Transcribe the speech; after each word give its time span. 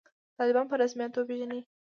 طالبان 0.39 0.65
په 0.69 0.75
رسمیت 0.81 1.13
وپېژنئ 1.15 1.61